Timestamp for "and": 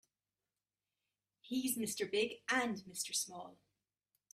2.49-2.77